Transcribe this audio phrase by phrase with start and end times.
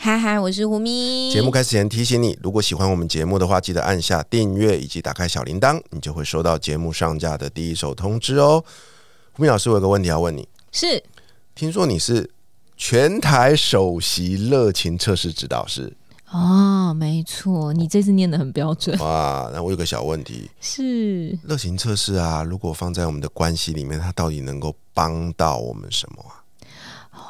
[0.00, 1.28] 嗨嗨，我是胡咪。
[1.28, 8.64] 节目开始前提醒你，如果喜欢我们节目的话，记得按下订阅以及打开小铃铛，你就会收到节目上架的第一手通知哦。
[9.32, 11.02] 胡咪老师，我有个问题要问你，是
[11.56, 12.30] 听说你是
[12.76, 15.92] 全台首席热情测试指导师
[16.30, 18.96] 哦，没错，你这次念的很标准。
[19.00, 26.38] 哇，那我有个小问题，是热情测试啊，如果放在我们的关系里面，它到底能够帮到我们什么啊？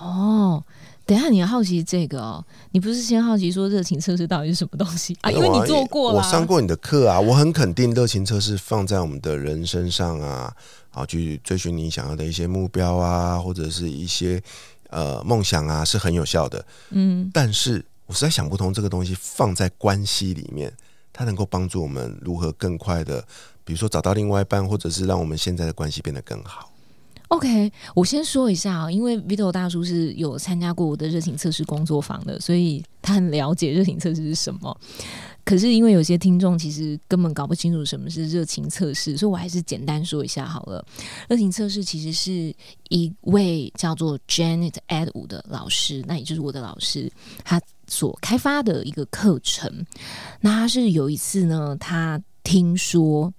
[0.02, 0.62] 哦。
[1.08, 2.44] 等下，你要好奇这个哦？
[2.72, 5.30] 你不是先好奇说热情测试到底是什么东西啊？
[5.30, 10.55] 因为你做过，我上过你的课啊，我很肯定热情测试放在我们的人身上啊，
[10.91, 14.38] 好，去追寻你想要的一些目标啊，或者是一些
[14.91, 16.62] 呃梦想啊，是很有效的。
[16.91, 20.70] 嗯，但是我实在想不通，这个东西放在关系里面，
[21.11, 23.24] 它能够帮助我们如何更快的，
[23.64, 26.70] 比如说找到另外一半，或者是让我们现在的关系变得更好。
[27.28, 34.74] OK，我先说一下啊，因为 Vito 大叔是有参加过我的热情测试工作坊的，所以他很了解热情测试是什么。
[35.44, 40.82] 可是因为有些听众其实根本搞不清楚什么是热情测试，所以我还是简单说一下好了。
[41.28, 42.54] 热情测试其实是
[42.88, 47.12] 一位叫做 Janet Edwood 的老师，那也就是我的老师，
[47.44, 49.84] 他所开发的一个课程。
[50.40, 53.32] 那他是有一次呢，他听说。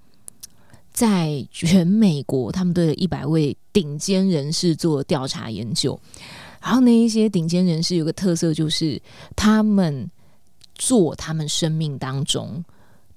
[0.92, 6.00] 在全美国，他们对了一百位顶尖人士做调查研究，
[6.62, 9.02] 然后那一些顶尖人士有个特色，就是
[9.36, 10.10] 他们
[10.76, 12.64] 做他们生命当中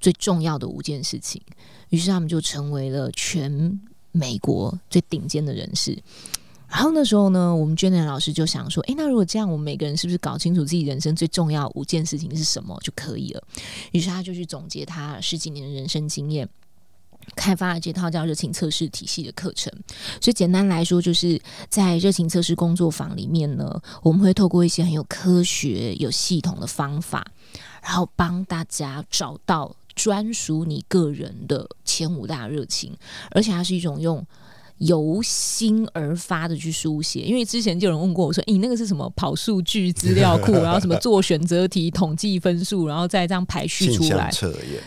[0.01, 1.43] 最重要的五件事情，
[1.89, 3.81] 于是他们就成为了全
[4.13, 5.97] 美国最顶尖的人士。
[6.69, 13.43] 然后那时候呢，我们娟娟老师就想说：“诶，那如果这样，我们每个人是不是搞清楚自己人生最重要五件事情是什么就可以了？”
[13.93, 16.49] 于是他就去总结他十几年的人生经验。
[17.35, 19.73] 开发了这套叫热情测试体系的课程，
[20.21, 27.27] 所以简单来说，就是在热情测试工作坊里面呢，我们会透过一些很有科学、有系统的方法，
[27.83, 32.97] 然后帮大家找到专属你个人的前五大热情，
[33.31, 34.25] 而且它是一种用。
[34.83, 39.09] 由心而发的去书写，因为之前就有人问过我说：“你那个是什么？
[39.15, 44.31] 跑数据资料库， 然后什么做选择题、统计分数，然后再这样排序出来？”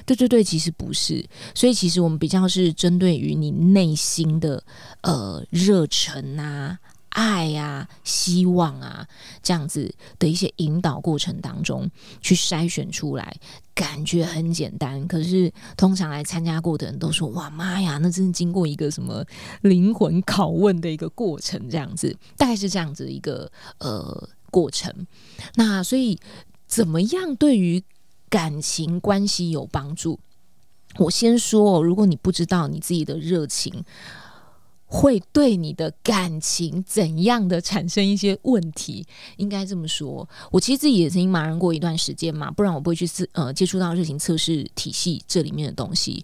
[0.06, 1.26] 对对对，其实不是。
[1.54, 4.62] 所以其实我们比较是针对于你内心的
[5.02, 6.78] 呃热忱啊。
[7.16, 9.08] 爱呀，希望啊，
[9.42, 11.90] 这样子的一些引导过程当中，
[12.20, 13.38] 去筛选出来，
[13.74, 15.08] 感觉很简单。
[15.08, 19.24] 可是通常来参加过的人都说：“哇妈呀，那真是经过一个什么
[19.62, 25.08] 灵魂拷问的一个过程，这样子，大概是这样子一个呃过程。”
[25.56, 26.20] 那所以
[26.68, 27.82] 怎么样对于
[28.30, 30.20] 感情关系有帮助？
[30.98, 33.86] 我先说，如果你不知道你自己的热情。
[34.88, 39.06] 会对你的感情怎样的产生一些问题？
[39.38, 46.24] 应该这么说，我其实自己也曾经茫然过一段时间嘛，不然我不会去自呃接触到热情测试体系这里面的东西。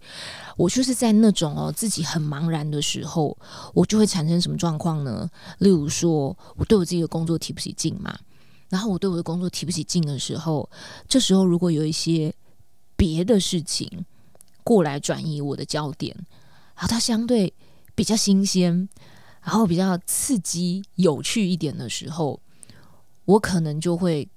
[0.55, 3.35] 我就是在那种哦自己很茫然的时候，
[3.73, 5.27] 我就会产生什么状况呢？
[5.57, 8.15] 例如说，我对我自己的工作提不起劲嘛，
[8.69, 10.69] 然后我对我的工作提不起劲的时候，
[11.09, 12.31] 这时候如果有一些
[12.95, 14.05] 别的事情
[14.63, 16.15] 过来转移我的焦点，
[16.75, 17.51] 然后它相对。
[18.01, 18.89] 比较新鲜，
[19.43, 22.41] 然后比较刺激、有趣一点的时候，
[23.25, 24.27] 我可能就会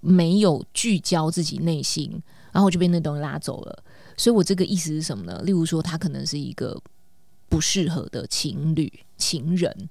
[0.00, 3.82] 没有聚焦自己内心，然后我就被那东西拉走了。
[4.14, 5.40] 所以我这个意思是什么呢？
[5.42, 6.78] 例如说，他可能是一个
[7.48, 9.88] 不适合的情侣、情人，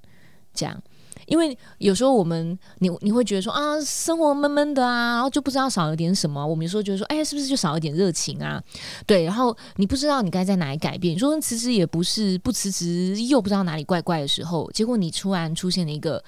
[0.53, 0.79] 这样。
[1.25, 6.45] 因为有时候我们你你会觉得说啊，生活闷闷的啊，然后就不知道少了点什么。
[6.45, 8.61] 我们有时候觉得说，哎，是不是就少了点热情啊？
[9.05, 11.15] 对，然后你不知道你该在哪里改变。
[11.15, 16.23] 你说辞职也不是，不辞职又不知道哪里怪怪的时候，结果你突然出现了一个，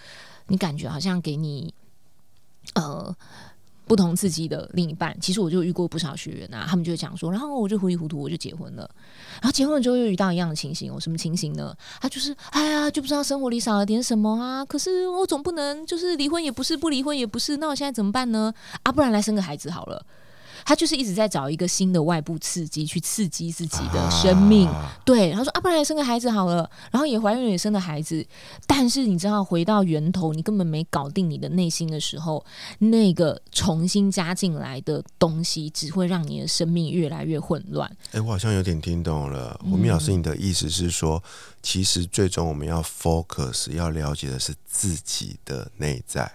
[0.48, 1.74] 你感觉好像给你
[2.76, 3.16] 呃。
[3.90, 8.88] 不同刺激的另一半，其实我就遇过不少学员啊，他们就讲说，然后我就糊里糊涂我就结婚了，
[9.42, 11.76] 然后结婚了之后又遇到一样的情形，有什么情形呢？
[12.00, 18.54] 他就是哎呀，就不知道生活里少了点什么啊，可是我总不能就是离婚也不是，不离婚也不是，那我现在怎么办呢？
[18.84, 20.06] 啊，不然来生个孩子好了。
[20.66, 24.70] 他就是一直在找一个新的外部刺激去刺激自己的生命。
[25.06, 28.26] 对，他说啊，不然生个孩子好了，然后也怀孕也生了孩子。
[28.68, 32.46] 但是你知道，回到源头，你根本没搞定你的内心的时候，
[32.80, 37.90] 那个重新加进来的东西，只会让你的生命越来越混乱。
[38.12, 41.22] 哎，我好像有点听懂了，吴明老师，你的意思是说，
[41.62, 46.32] 其实最终我们要 focus，要了解的是自己的内在。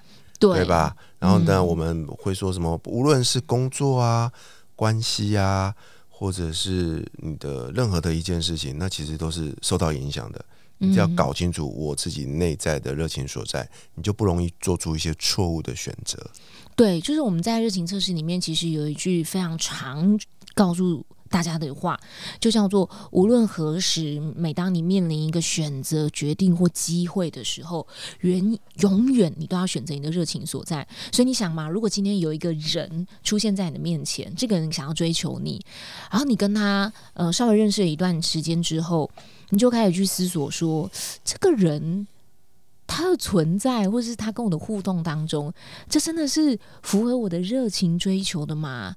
[0.52, 0.96] 对吧？
[1.19, 2.79] 然后呢，我们会说什么？
[2.87, 4.31] 无论是工作啊、
[4.76, 5.75] 关系啊，
[6.08, 10.44] 或者是你的任何的一件事情，那其实都是受到影响的。
[10.79, 16.19] 你只要搞清楚我自己内在的热情所在，你就不容易做出一些错误的选择。
[16.76, 20.19] 对，就是我们在热情测试里面，其实有一句非常常
[20.55, 21.05] 告诉。
[21.35, 21.99] 大家的话
[22.39, 27.85] 就叫做：无论何时，每当你面临一个选择、决定或机会的时候，
[28.21, 30.87] 原永远你都要选择你的热情所在。
[31.11, 35.61] 所以你想嘛，如果今天有一个人出现在你的面前，这个人想要追求你，
[36.09, 39.11] 然后你跟他呃稍微认识了一段时间之后，
[39.49, 40.89] 你就开始去思索说，
[41.25, 42.07] 这个人
[42.87, 45.53] 他的存在，或者是他跟我的互动当中，
[45.89, 48.95] 这真的是符合我的热情追求的吗？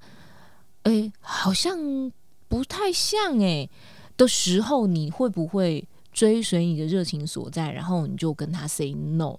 [0.84, 2.12] 哎，好像。
[2.48, 3.70] 不太像哎
[4.16, 9.38] 的时候，你会不会追随你的热情所在，然后你就跟他 say no？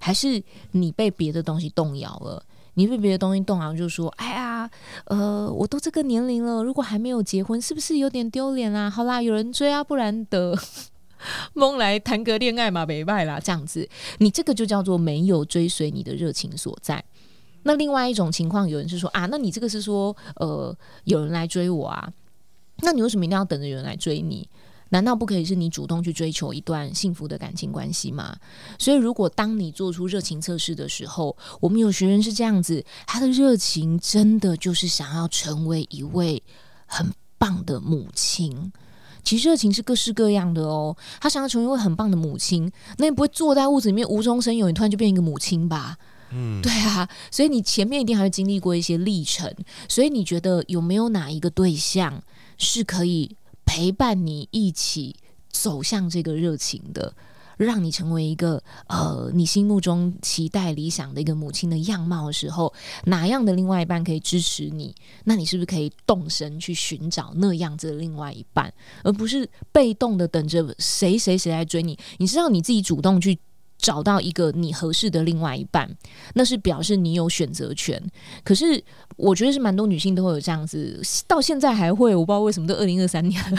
[0.00, 0.42] 还是
[0.72, 2.44] 你被别的东西动摇了？
[2.74, 4.68] 你被别的东西动摇，就说：“哎呀，
[5.06, 10.58] 呃，我都这个年龄了，如果还没有结婚，是不是有点丢脸啊？”好啦，有人追啊，不然的
[11.54, 13.38] 蒙来谈个恋爱嘛，没败啦。
[13.38, 13.88] 这样子，
[14.18, 17.02] 你这个就叫做没有追随你的热情所在。
[17.62, 22.12] 那另外一种情况，有人是说：“啊，那你这个是说，呃，有人来追我啊？”
[22.78, 24.48] 那你为什么一定要等着有人来追你？
[24.90, 28.36] 难道不可以是你主动去追求一段幸福的感情关系吗？
[28.78, 36.40] 所以，如果当你做出热情测试的时候，我们有学员是这样子，他的热情真的就是想要成为一位
[36.86, 38.72] 很棒的母亲。
[39.24, 45.96] 其实热情是各式各样的哦，他想要成为一位很棒的母亲，那你不会坐在屋子里面无中生有，你突然就变一个母亲吧？
[46.30, 49.52] 嗯，对啊，所以你前面一定还会经历过一些历程。
[49.88, 52.22] 所以你觉得有没有哪一个对象？
[52.58, 55.16] 是可以陪伴你一起
[55.48, 57.14] 走向这个热情的，
[57.56, 62.72] 让你成为一个呃你心目中期待理想的一个母亲的样貌的时候，
[63.04, 64.94] 哪样的另外一半可以支持你？
[65.24, 68.72] 那你是不是可以动身去寻找那样子的另外一半，
[69.02, 71.98] 而不是被动的等着谁谁谁来追你？
[72.18, 73.38] 你知道你自己主动去。
[73.78, 75.90] 找到一个你合适的另外一半，
[76.34, 78.02] 那是表示你有选择权。
[78.42, 78.82] 可是
[79.16, 83.58] 我觉得是蛮多女性都会有这样子，到现在还会，我不知道为什么都二零二三年了。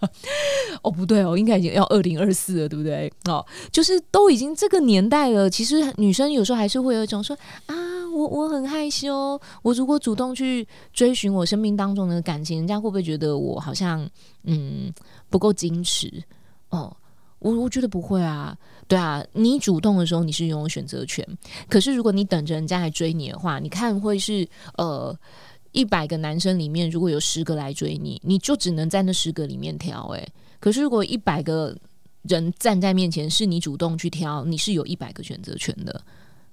[0.82, 3.12] 哦，不对哦，应该已经要二零二四了，对不对？
[3.28, 5.50] 哦，就是都已经这个年代了。
[5.50, 7.36] 其实女生有时候还是会有一种说
[7.66, 7.74] 啊，
[8.14, 14.08] 我我很害羞，我如果主动去追寻我生命当中的感情，人家会不会觉得我好像
[14.44, 14.90] 嗯
[15.28, 16.22] 不够矜持？
[16.70, 16.96] 哦。
[17.40, 18.54] 我我觉得不会啊，
[18.90, 21.24] 对啊，你主动的时候你是拥有选择权，
[21.68, 24.44] 可是如果你等着人家来追你的话，你看会是
[24.78, 25.16] 呃
[25.70, 30.28] 一百个男生里面如果有十个来追你，你就只能在那十个里面挑诶。
[30.58, 31.72] 可是如果一百个
[32.22, 36.02] 人站在面前是你主动去挑，你是有一百个选择权的，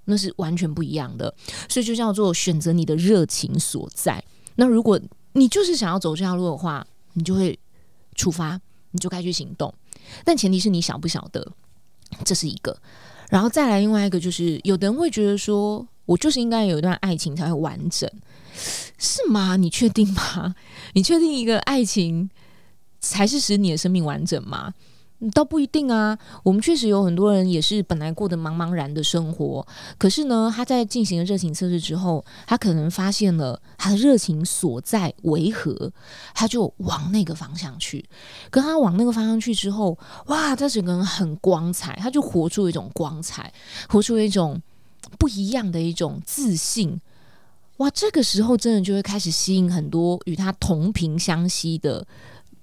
[0.06, 1.34] 那是完全不一样的，
[1.68, 4.24] 所以就叫做选择你的热情所在。
[4.56, 5.00] 那如果
[5.34, 7.57] 你就是想要走这条路的话，你就会
[8.13, 8.62] 出发，
[8.92, 9.74] 你就该去行动。
[10.24, 11.51] 但前提是你晓不晓得，
[12.25, 12.77] 这是一个，
[13.30, 18.09] 然后再来另外一个，就是有的人会觉得说，我就是应该有一段爱情才会完整，
[18.98, 19.56] 是吗？
[19.56, 20.56] 你确定吗？
[20.94, 22.29] 你确定一个爱情
[23.00, 24.74] 才是使你的生命完整吗？
[25.33, 29.65] 倒不一定啊，我们确实有很多人也是本来过得茫茫然的生活，
[29.97, 35.91] 可是呢，他在进行了热情测试之后，他可能发现了他的热情所在为何，
[36.36, 38.07] 他就往那个方向去。
[38.51, 39.97] 跟他往那个方向去之后，
[40.27, 43.51] 哇，他整个人很光彩，他就活出一种光彩，
[43.89, 44.62] 活出一种
[45.17, 47.01] 不一样的一种自信。
[47.77, 52.05] 哇，这个时候真的就会开始吸引很多与他同频相吸的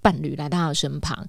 [0.00, 1.26] 伴侣来到他的身旁。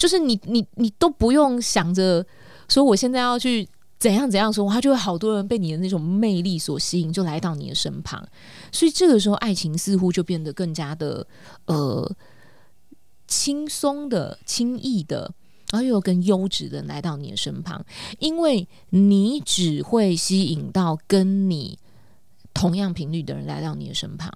[0.00, 2.24] 就是你你你都不用想着
[2.70, 8.26] 说我现在要去怎样怎样说，他就会好多人被你的那种魅力所吸引，就来到你的身旁。
[8.72, 11.26] 所以这个时候，爱情似乎就变得更加的
[11.66, 12.16] 呃
[13.26, 15.30] 轻松的、轻易的，
[15.70, 17.84] 然后又更优质的来到你的身旁，
[18.18, 21.78] 因为你只会吸引到跟你
[22.54, 24.32] 同样频率的人来到你的身旁。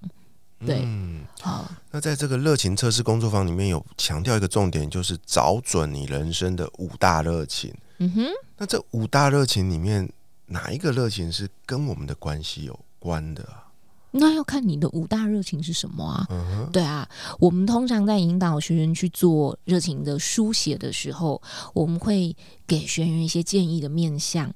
[0.66, 1.70] 对，嗯，好。
[1.90, 7.72] 那在这个热情测试工作坊里面有强调一个重点，就是找准你人生的五大热情。
[7.98, 8.24] 嗯哼，
[8.56, 10.10] 那这五大热情里面
[10.46, 13.46] 哪一个热情是跟我们的关系有关的？
[14.10, 16.26] 那要看你的五大热情是什么啊？
[16.30, 21.40] 嗯对啊，我们通常在引导学员去做热情的书写的时候，
[21.72, 24.52] 我们会给学员一些建议的面向，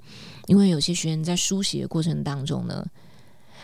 [0.47, 2.85] 因为有些学员在书写的过程当中呢。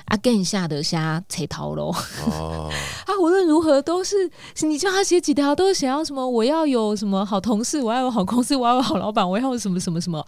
[0.07, 1.91] 啊，更下得下才逃喽！
[2.27, 2.71] 哦，
[3.07, 4.31] 啊，无论如何都是
[4.63, 6.29] 你叫他写几条，都是想要什么？
[6.29, 10.25] 我要有什么好同事，我要有好公司，我要有好老板，我要有什么什么什么？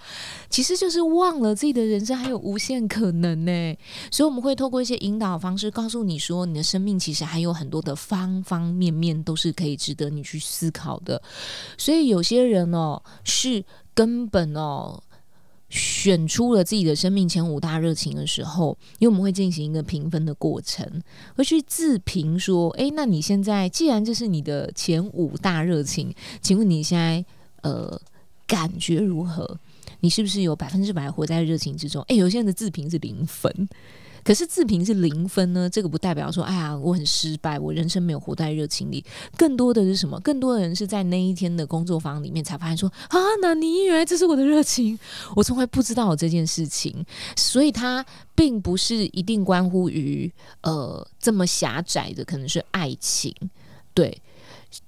[0.49, 3.77] 其实就是忘了自己的人生还有无限可能呢。
[4.11, 11.21] 所以我们会透过一些引导方式，告诉你说，你的生命其实还有很多的方方面面都是可以值得你去思考的。
[11.77, 13.63] 所以有些人哦，是
[13.95, 15.03] 根本哦。
[15.69, 20.89] 选出了自己的生命前五大热情的时候，因为我们会进行一个评分的过程，
[21.35, 27.25] 会去自评说：诶，那你现在既然这是你的前五大热情，请问你现在
[27.63, 28.01] 呃
[28.47, 29.59] 感觉如何？
[30.01, 32.03] 你是不是有百分之百活在热情之中？
[32.09, 33.69] 诶，有些人的自评是零分。
[34.27, 35.71] 可是自评是零分呢？
[35.71, 39.05] 这个不代表说，哎呀，我很失败，我人生没有活在热情里。
[39.37, 40.19] 更多的是什么？
[40.19, 44.99] 更多的人是在那一天的工作坊里面才发现说，啊，那你原来这是我的热情，
[45.37, 47.07] 我从来不知道这件事情。
[47.37, 48.05] 所以它
[48.35, 50.29] 并不是一定关乎于
[50.63, 53.33] 呃这么狭窄的，可能是爱情，
[53.95, 54.21] 对，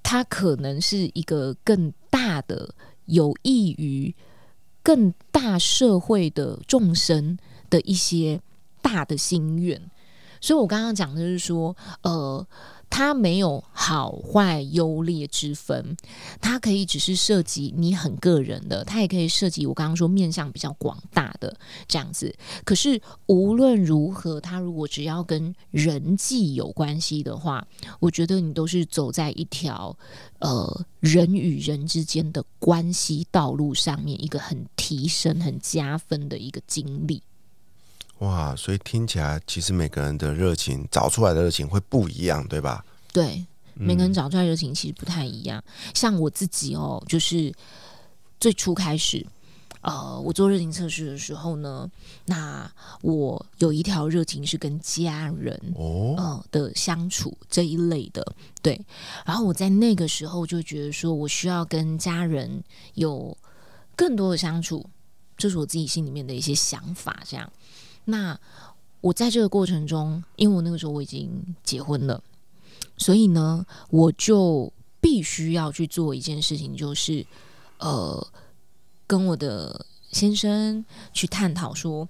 [0.03, 2.69] 它可能是一个更大的
[3.05, 4.13] 有益于
[4.83, 8.41] 更大社会的众生的一些。
[8.81, 9.81] 大的心愿，
[10.41, 12.45] 所以我刚刚讲的是说，呃，
[12.89, 15.95] 它没有好坏优劣之分，
[16.41, 21.55] 它可以只是涉及你很个人的，它也可以涉及我刚刚说面向比较广大的
[21.87, 22.33] 这样子。
[22.63, 27.67] 可是无论如何，它如果只要跟人际有关系的话，
[27.99, 29.95] 我觉得你都是走在一条
[30.39, 37.21] 呃人与人之间的关系道路上面，一个很提升、很加分的一个经历。
[38.19, 42.83] 哇，所以听起来其实每个人的热情找出来的热情会不一样，对吧？
[43.13, 45.63] 对，每个人找出来热情其实不太一样。
[45.93, 47.53] 像我自己哦，就是
[48.39, 49.25] 最初开始，
[49.81, 51.89] 呃，我做热情测试的时候呢，
[52.25, 52.69] 那
[53.01, 58.79] 我有一条热情是跟家人哦的相处这一类的，对。
[59.25, 62.61] 然后我在那个时候就觉得说，我需要跟家人
[62.95, 63.35] 有
[63.95, 64.85] 更多的相处，
[65.37, 67.49] 这是我自己心里面的一些想法，这样。
[68.05, 68.39] 那
[69.01, 72.21] 我在这个过程中，因为我那个时候我已经结婚了，
[72.97, 77.25] 所以呢，我就必须要去做一件事情，就是
[77.77, 78.27] 呃，
[79.07, 82.09] 跟我的先生去探讨说，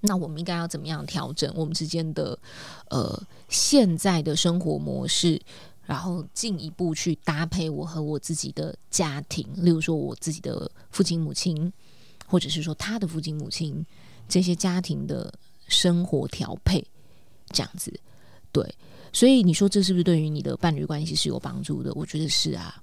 [0.00, 2.38] 那我们应该要怎么样调整我们之间的
[2.90, 5.40] 呃现在的生活模式，
[5.86, 11.72] 然后进一步去搭配我和我自己的家庭，例如说我自己的父亲母亲，
[12.26, 13.86] 或者是说他的父亲母亲。
[14.28, 15.32] 这些家庭的
[15.68, 16.84] 生活调配，
[17.50, 17.92] 这样子，
[18.52, 18.74] 对，
[19.12, 21.92] 所以你说这是不是对于你的伴侣关系是有帮助的？
[21.94, 22.74] 我觉得是啊，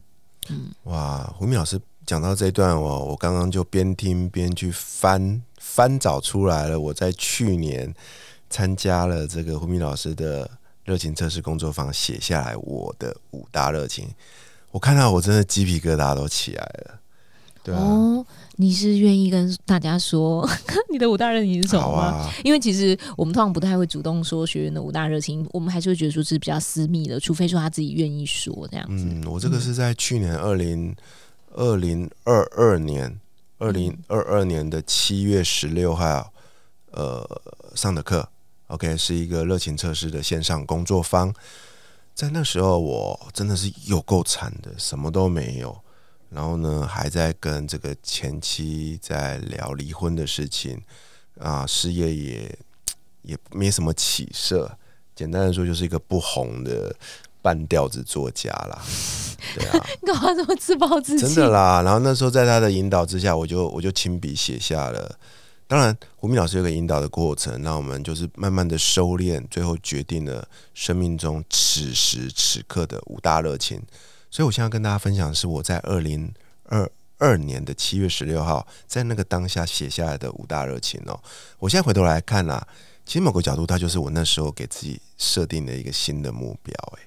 [0.50, 6.80] 嗯，哇，胡明老师讲到这段，我我刚刚就边听边去翻翻找出来了。
[6.80, 7.94] 我在去年
[8.50, 10.50] 参加了这个胡明老师的
[10.84, 14.10] 热情测试工作坊，写下来我的五大热情，
[14.72, 17.00] 我看到我真的鸡皮疙瘩都起来了。
[17.72, 18.25] 哦，
[18.58, 20.48] 你是愿意跟大家说
[20.91, 22.29] 你的五大热情是什么吗？
[22.43, 29.05] 因为其实我们通常不太会主动说学员的五大热情，我们还是会觉得说是比较私密的，除非说他自己愿意说这样子。
[29.08, 30.93] 嗯，我这个是在去年二零
[31.53, 33.20] 二零二二年
[33.60, 36.34] 二零二二年的七月十六号
[36.91, 37.25] 呃
[37.75, 38.27] 上的课
[38.67, 41.34] ，OK，是一个热情测试的线上工作坊。
[42.13, 45.75] 在那时候，我真的是有够惨的，什么都没有。
[46.34, 50.82] 然后呢，还在跟这个前妻在聊离婚的事情
[51.40, 52.60] 啊，事业也
[53.22, 54.78] 也没什么起色。
[55.16, 56.96] 简单的说，就是一个不红的
[57.40, 58.82] 半吊子作家啦。
[59.56, 61.28] 对啊，干嘛这么自暴自弃？
[61.28, 61.84] 真的啦。
[61.84, 65.16] 然后那时候在他的引导之下，我就我就亲笔写下了。
[65.68, 73.80] 当然，胡明老师有个引导的过程，那我们就是慢慢的收敛，最后决定了生命中此时此刻的五大热情。
[74.34, 81.22] 所以，我现在跟大家分享的是我在二零二二年的七月十六号，在那个当下写下来的五大热情哦。
[81.60, 82.68] 我现在回头来看啦，
[83.06, 86.74] 其实某个角度，它就是我那时候给自己设定的一个新的目标。
[86.98, 87.04] 诶，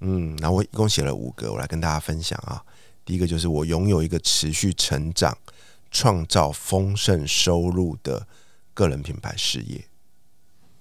[0.00, 2.60] 嗯，然后我一共写了五个，我来跟大家分享啊。
[3.04, 5.38] 第一个就是我拥有一个持续成长、
[5.92, 8.26] 创造丰盛收入的
[8.74, 9.84] 个人品牌事业。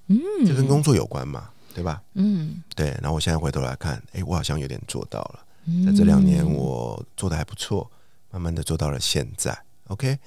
[0.07, 1.51] 嗯，这跟工作有关吗？
[1.75, 2.01] 对吧？
[2.13, 2.87] 嗯，对。
[3.01, 5.45] 然后我现在回头来看，哎，我好像有点做到了。
[5.85, 7.91] 在这两年，我做的还不错，
[8.31, 9.57] 慢慢的做到了现在。
[9.87, 10.17] OK，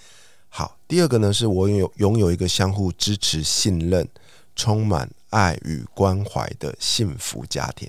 [0.50, 0.76] 好。
[0.86, 4.06] 第二个呢，是我有拥有一个相互支持、信任、
[4.54, 7.88] 充满爱与关怀的幸福家庭。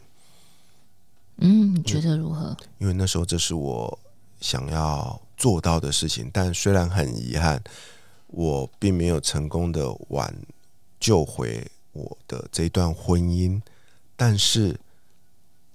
[1.37, 2.55] 嗯，你觉得如何？
[2.77, 3.99] 因为那时候这是我
[4.39, 7.61] 想要做到的事情，但虽然很遗憾，
[8.27, 10.33] 我并没有成功的挽
[10.99, 11.65] 救回
[11.99, 13.61] 我的这段婚姻，
[14.15, 14.79] 但是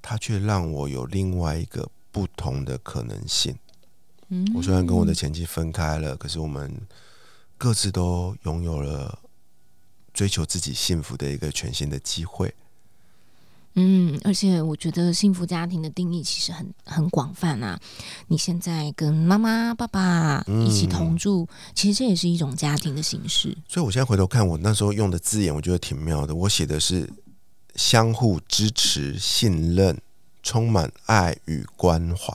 [0.00, 3.56] 他却让我有另外一个不同的可能性。
[4.28, 6.72] 嗯，我虽然跟我的前妻分开了，可是我们
[7.58, 9.18] 各自都拥有了
[10.12, 12.54] 追求自己幸福的一个全新的机会。
[13.76, 17.78] 嗯，而且我觉得幸福家庭的定义其实很很广泛啊。
[18.28, 23.56] 你现在跟妈妈、爸爸一起同住，其实这也是一种家庭的形式。
[23.68, 26.34] 所以我现在回头看我那时候用的字眼，我觉得挺妙的。
[26.34, 27.08] 我写的是
[27.74, 30.00] 相互支持、信任、
[30.42, 32.32] 充满爱与关怀。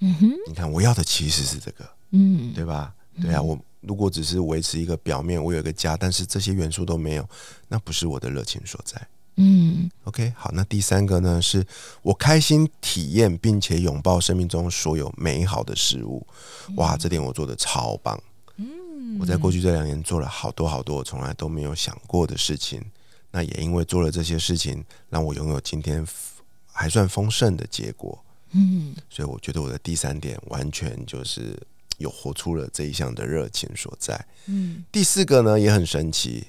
[0.00, 2.92] 嗯哼，你看，我要的其实是这个，嗯，对吧？
[3.20, 7.28] 对啊，我如果只是维持一个表面，我有一个家，但是这些元素都没有，
[7.68, 9.00] 那不是我的热情所在。
[9.40, 11.64] 嗯 OK，好，那第三个呢，是
[12.02, 16.26] 我开心体验并且拥抱生命中所有美好的事物。
[16.74, 18.20] 哇，这点我做的超棒。
[18.56, 22.84] 嗯，我在过去这两年做了好多好多我从来都没有想过的事情，
[23.30, 26.04] 那也因为做了这些事情，让我拥有今天
[26.72, 28.18] 还算丰盛的结果。
[28.50, 31.56] 嗯，所以我觉得我的第三点完全就是
[31.98, 34.26] 有活出了这一项的热情所在。
[34.46, 36.44] 嗯，第四个呢也很神奇，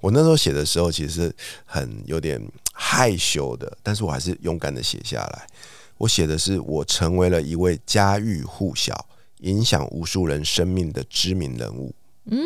[0.00, 1.34] 我那时候写的时候其实
[1.64, 5.46] 很有点害羞的，但是我还是勇敢的写下来。
[5.98, 9.06] 我写的是我成为了一位家喻户晓、
[9.40, 11.94] 影响无数人生命的知名人物。
[12.24, 12.38] 嗯，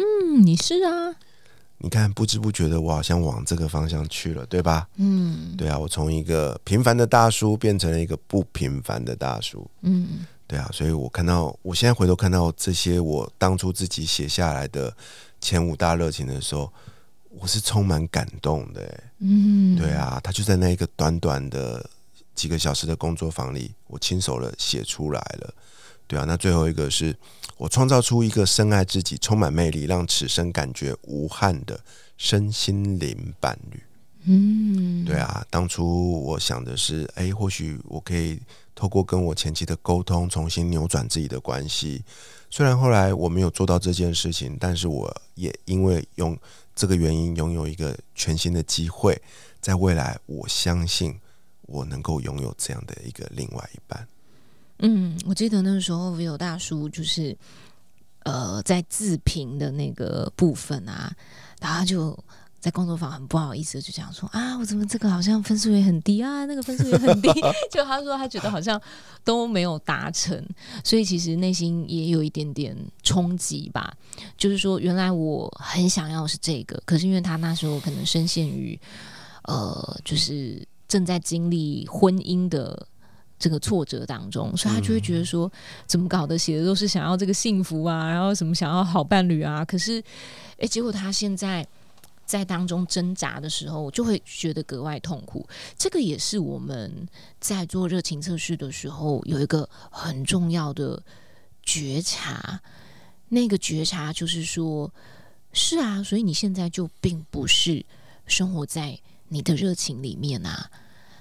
[0.44, 1.16] 你是啊，
[1.78, 4.86] 你看，不知不觉的，我好像往这个方向去了，对吧？
[4.98, 9.68] 嗯对啊，我从一个平凡的大叔变成了一个不平凡的大叔。
[9.80, 14.92] 嗯对啊，所以我看到，我现在回头看到这些我当初自己写下来的
[15.40, 16.72] 前五大热情的时候，
[17.28, 19.04] 我是充满感动的、欸。
[19.20, 21.88] 嗯，对，啊，他就在那一个短短的
[22.34, 25.54] 几个小时的工作坊里，我亲手的写出来了。
[26.08, 27.16] 对啊，那最后一个是
[27.56, 31.78] 我创造出一个深爱自己、充满魅力、让此生感觉无憾的
[32.16, 33.80] 身心灵伴侣。
[34.24, 38.40] 嗯，对啊，当初我想的是，哎，或许我可以
[38.74, 42.02] 透过跟我前妻的沟通，重新扭转自己的关系。
[42.50, 46.36] 虽然后来我没有做到这件事情，但是我也因为用
[46.74, 49.20] 这个原因拥有一个全新的机会，
[49.60, 51.16] 在未来，我相信
[51.62, 54.06] 我能够拥有这样的一个另外一半。
[54.80, 57.36] 嗯，我记得那时候 Vivo 大叔就是
[58.24, 61.14] 呃在自评的那个部分啊，
[61.60, 62.18] 然后他就
[62.60, 67.28] 在工作坊很不好意思的就讲说啊，我怎么这个好像分数也很低啊，那个分数也很低，
[67.72, 68.80] 就他说他觉得好像
[69.24, 70.46] 都没有达成，
[70.84, 73.92] 所以其实内心也有一点点冲击吧。
[74.36, 78.78] 就是说，原来我很想要是这个，可是因为他那时候可能深陷于
[79.44, 82.86] 呃，就是正在经历婚姻的。
[83.42, 85.50] 这个挫折当中，所以他就会觉得说，
[85.86, 86.36] 怎么搞的？
[86.36, 89.92] 写的都是想要这个幸福啊，然后什么想要好伴侣啊，可是，
[90.58, 91.66] 诶，结果他现在
[92.30, 95.44] 在当中挣扎的时候，就会觉得格外痛苦。
[95.76, 97.08] 这个也是我们
[97.40, 101.02] 在做热情测试的时候有一个很重要的
[101.64, 102.60] 觉察，
[103.30, 104.88] 那个觉察就是说，
[105.52, 107.84] 是啊，所以你现在就并不是
[108.26, 110.70] 生活在你的热情里面啊。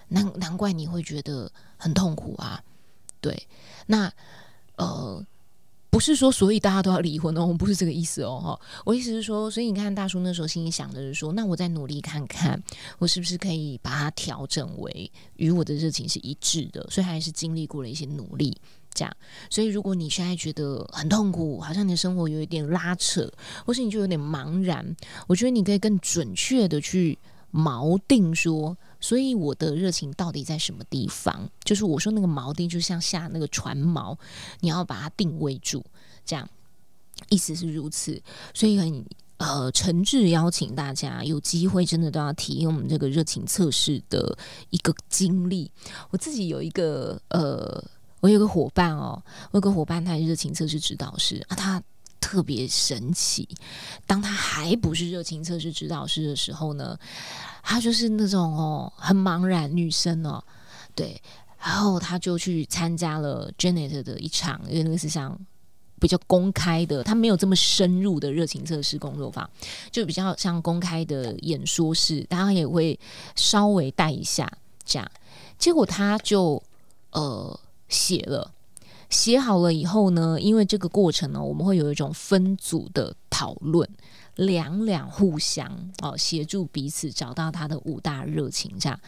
[0.09, 2.63] 难难怪你会觉得很痛苦啊，
[3.19, 3.47] 对，
[3.87, 4.13] 那
[4.75, 5.25] 呃，
[5.89, 12.61] 不是说所以大家都要离婚哦，我不是这个意思哦，哈，我意思是说，所以你看大叔那时候心里想的是说，那我再努力看看，
[12.99, 18.55] 我是不是可以把它调整为与我的热情是一致的，所以还是经历过了一些努力，
[18.93, 19.11] 这样，
[19.49, 23.31] 所以如果你现在觉得很痛苦，好像你的生活有一点拉扯，
[23.65, 24.95] 或是你就有点茫然，
[25.27, 27.17] 我觉得你可以更准确的去
[27.53, 28.77] 锚定说。
[29.01, 31.49] 所以我的热情到底在什么地方？
[31.63, 34.17] 就是我说那个锚定，就像下那个船锚，
[34.59, 35.81] 你要把它定位住，
[36.25, 36.49] 这样
[37.29, 38.21] 意思是如此。
[38.53, 39.05] 所以很
[39.37, 44.37] 呃诚挚邀请大家有机会真的都要体验我们这个热情测试的
[44.69, 45.71] 一个经历。
[46.09, 47.81] 我自己有一个呃，
[48.19, 51.81] 我有个伙伴哦，我有个伙伴，他热情测试指导师啊，他
[52.19, 53.47] 特别神奇。
[54.05, 56.97] 当他还不是热情测试指导师的时候呢？
[57.61, 60.43] 她就是那种哦，很茫然女生哦，
[60.95, 61.21] 对，
[61.59, 65.37] 然后她就去参加了 Janet 的一场，因为那个是像
[65.99, 69.47] 比较公开的，她没有这么深入的热情测试工作坊，
[69.91, 72.97] 就比较像公开的演说式，大家也会
[73.35, 74.51] 稍微带一下
[74.83, 75.11] 这样。
[75.59, 76.63] 结果她就
[77.11, 78.51] 呃写了，
[79.09, 83.15] 写好了以后呢，因为这个过程呢，我们会有一种分组的。
[83.31, 83.89] 讨论，
[84.35, 88.69] 两两互相哦，协助彼此找到他的五大热情。
[88.77, 88.99] 这样，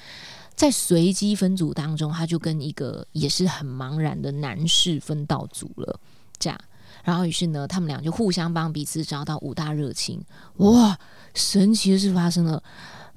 [0.56, 6.00] 在随机分组当中，他就跟一个也是很茫然的男士分到组了。
[6.40, 6.58] 这样，
[7.04, 10.24] 然后于是呢，他们俩就互相帮彼此找到五大热情。
[10.58, 10.98] 哇，
[11.34, 12.64] 神奇的事发生了，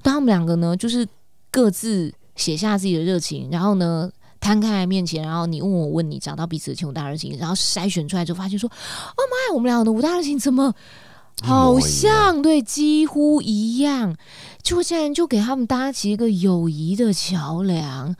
[0.01, 1.07] 当他们两个呢，就是
[1.49, 4.11] 各自写下自己的热情，然后呢。
[4.39, 8.73] 摊开来面前，然后你问我问你，找到彼此的五大热情，然后筛选出来之后，发现说：“哦
[9.17, 10.73] 妈呀，我们两个的五大热情怎么
[11.41, 14.15] 好像对几乎一样？”
[14.61, 18.15] 就现在就给他们搭起一个友谊的桥梁，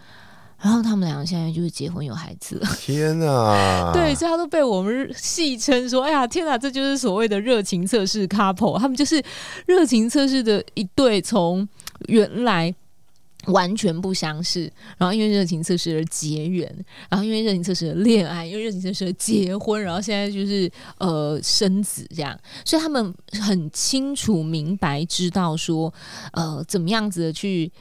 [0.59, 2.67] 然后他们两个现在就是结婚有孩子了。
[2.79, 3.91] 天哪！
[3.93, 9.23] 对，所以他都被我们戏称说：“哎呀，天哪，这就是所谓的热情测试 couple，他们就是
[9.67, 11.67] 热情测试的一对，从
[12.07, 12.73] 原来。”
[13.47, 16.67] 完全不相识，然后因为热情测试而结缘，
[17.09, 25.93] 然后因为热情测试而恋爱，因为热情测试而结婚，然后现在就是呃生子这样，所以他们很清楚明白知道说
[26.33, 27.71] 呃怎么样子的去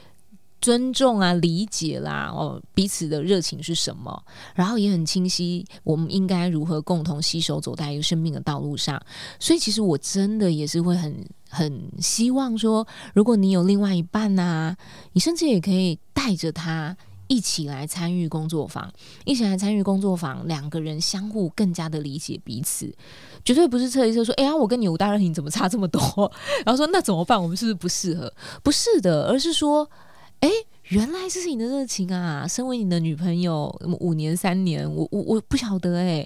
[0.65, 4.23] 尊重啊理解啦哦彼此的热情是什么，
[4.55, 8.99] 然后也很清晰我们应该如何共同携手走在一个生命的道路上，
[9.39, 11.23] 所以其实我真的也是会很。
[11.47, 14.75] 很希望说，如果你有另外一半呐，
[15.13, 16.97] 你甚至也可以带着他
[17.27, 18.91] 一起来参与工作坊，
[19.23, 22.93] 一起来参与工作坊，两个人相互更加的理解彼此，
[23.45, 26.01] 绝对不是测一测说，哎呀，我跟你五大热情怎么差这么多？
[26.65, 27.41] 然后说那怎么办？
[27.41, 28.33] 我们是不是不适合？
[28.61, 29.89] 不是的，而是说，
[30.41, 30.49] 哎，
[30.89, 32.47] 原来这是你的热情啊！
[32.47, 36.17] 身为你的女朋友五年三年，我我我不晓得哎，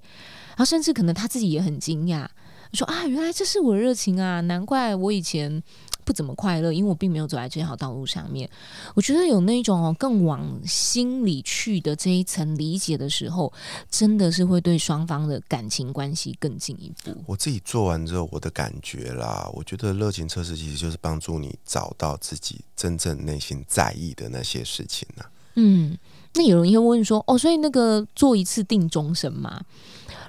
[0.50, 2.28] 然后甚至可能他自己也很惊讶。
[2.74, 4.42] 说啊，原来这是我的热情啊！
[4.42, 5.64] 难怪我以前
[6.10, 8.50] 不怎么快乐，因为我并没有走在这条道路上面。
[8.96, 13.54] 我觉得有那种更往心里去的这一层理解的时候，
[13.92, 17.16] 真的是会对双方的感情关系更进一步。
[17.28, 25.24] 我自己做完之后，我的感觉啦，我觉得热情测试其实就是帮助你找到自己真正内心在意的那些事情呢。
[25.58, 25.96] 嗯，
[26.34, 29.62] 那有人会问说，哦，所以那个做一次定终身吗？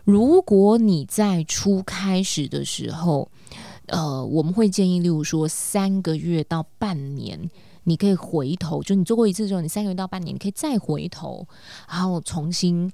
[0.04, 3.30] 如果你在初开始的时候，
[3.90, 7.50] 呃，我们会建议，例如说三个月到半年，
[7.84, 11.46] 你可以回头，就你做过一次之后，你三个月到半年，你可以再回头，
[11.88, 12.90] 然后重新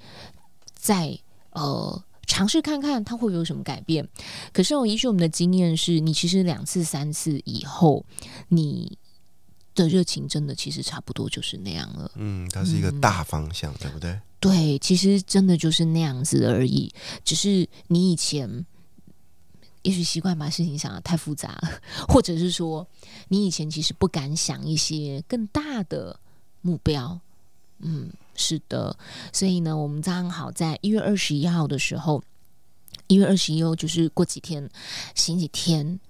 [0.74, 1.18] 再
[1.50, 4.08] 呃尝试看看它会有什么改变。
[4.52, 8.04] 可是，我依据我们的经验是，你其实两次、三次以后，
[8.48, 8.98] 你
[9.74, 12.10] 的热情真的其实差不多就是那样了。
[12.14, 14.18] 嗯，它是一个大方向，对不对？
[14.40, 16.90] 对，其实真的就是那样子而已。
[17.24, 18.64] 只是你以前
[19.86, 21.56] 也许习惯把事情想的太复杂，
[22.08, 22.84] 或者是说
[23.28, 26.18] 你以前其实不敢想一些更大的
[26.60, 27.20] 目标。
[27.78, 28.98] 嗯，是的。
[29.32, 32.20] 所以呢，我们刚好在一月二十一号的时候，
[33.06, 34.68] 一月二十一号就是过几天，
[35.14, 36.00] 星期天。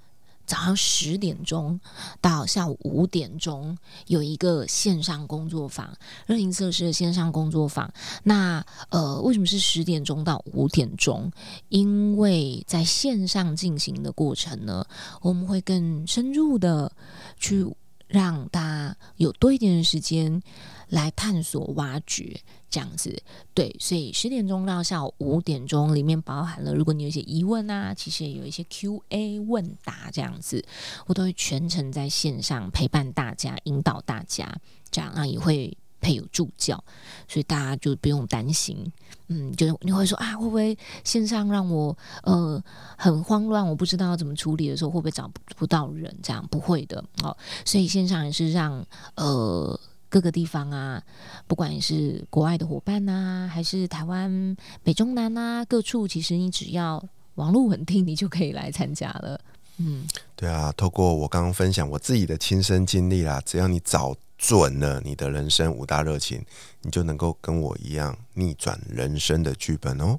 [0.46, 1.80] 早上十点钟
[2.20, 5.92] 到下午五点钟有一个线上工作坊，
[6.26, 7.92] 热情测试的线上工作坊。
[8.22, 11.30] 那呃，为什么是十点钟到五点钟？
[11.68, 14.86] 因为在线上进行的过程呢，
[15.20, 16.92] 我们会更深入的
[17.38, 17.66] 去
[18.06, 20.40] 让大家有多一点的时间。
[20.90, 23.20] 来探索、挖掘这样子，
[23.52, 30.64] 对，所以十点钟到下午五点钟里面包含了，如果你有一些疑问啊，其实也有一些 Q&A 问答这样子，
[31.06, 34.56] 我都会全程在线上陪伴大家、引导大家，
[34.90, 36.82] 这样啊也会配有助教，
[37.26, 38.92] 所以大家就不用担心，
[39.26, 42.62] 嗯，就是你会说啊，会不会线上让我呃
[42.96, 46.16] 很慌乱，我不知道怎么处理的时候，会不会找不到人？
[46.22, 49.80] 这样不会的哦，所以线上也是让呃。
[50.08, 51.02] 各个地方啊，
[51.46, 59.40] 不管是国外的伙伴呐，还是台湾北中南啊，各处，其实你只要网络稳定，你就可以来参加了。
[59.78, 66.42] 嗯，对啊，透过我刚刚分享我自己的亲身经历啦，只要你找准了你的人生五大热情，
[66.82, 70.18] 你就能够跟我一样逆转人生的剧本哦。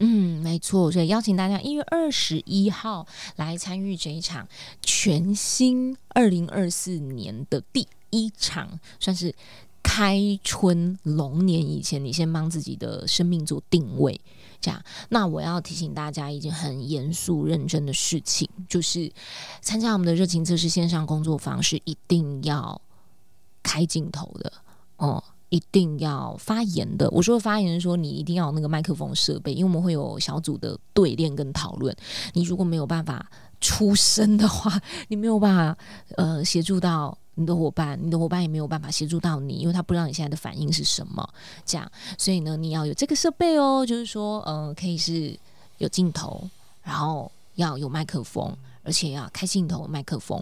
[0.00, 4.46] 嗯，没错，所以邀请大家一月二十一号来参与这一场
[4.82, 7.86] 全新二零二四年的第。
[8.10, 9.34] 一场算是
[9.82, 14.20] 开春龙年以前，你先帮自己的生命做定位，
[14.60, 14.82] 这样。
[15.10, 19.10] 那我要提醒大家一件很严肃认真的事情，就是
[19.60, 22.80] 参加我们的热情测试线上工作坊是一定要
[23.62, 24.52] 开镜头的
[24.96, 27.08] 哦，一定要发言的。
[27.10, 31.94] 我说发言说你一定要有那个麦克风设备，因为我们会有小组的对练跟讨论。
[32.32, 35.78] 你如果没有办法出声的话， 你没有办法
[36.16, 37.16] 呃协助到。
[37.36, 41.26] 你的伙伴，你的伙伴也没有办法协助到你，因为他不知道你现在的反应是什么。
[41.64, 45.38] 这样，所以呢，你要有这个设备哦，就是说，嗯，可以是
[45.78, 46.42] 有镜头，
[46.82, 50.40] 然后要有麦克风，而且要开镜头、麦克风，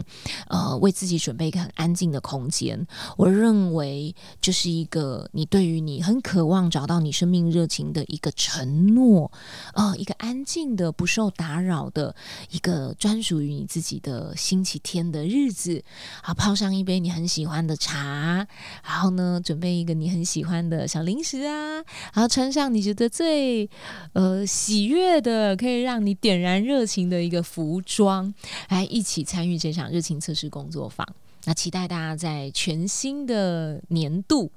[0.48, 2.87] 呃，为自己准备一个很安静的空间。
[3.16, 9.33] 我认为，就是一个你对于你很渴望找到你生命热情的一个承诺，
[9.72, 12.14] 呃，一个安静的、不受打扰的
[12.50, 15.83] 一个专属于你自己的星期天的日子。
[16.22, 18.46] 好，泡上一杯你很喜欢的茶，
[18.85, 21.76] 然后呢，准备一个你很喜欢的小零食啊，
[22.12, 23.70] 然后穿上你觉得最
[24.12, 28.34] 呃喜悦的，可以让你点燃热情的一个服装。
[28.68, 31.07] 来一起参与这场热情测试工作坊，
[31.44, 34.51] 那期待大家在全新的年度，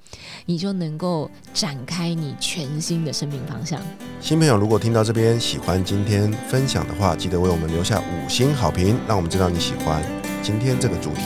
[0.46, 3.80] 你就能够展开你全新的生命方向。
[4.20, 10.02] 新朋友，如果听到这边喜欢今天分享的话，记得为我们留下五星好评，让我们知道你喜欢
[10.42, 11.22] 今天这个主题。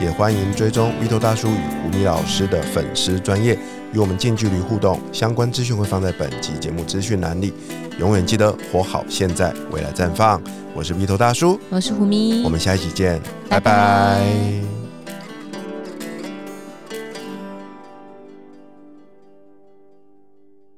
[0.00, 3.58] 也欢迎追踪 V 头大叔与胡米老师的粉丝专业，
[3.92, 5.00] 与我们近距离互动。
[5.12, 7.52] 相关资讯会放在本集节目资讯栏里。
[7.98, 10.40] 永远记得活好现在，未来绽放。
[10.78, 14.77] 我是 V 头大叔，我是胡咪，我们下一期见，拜拜。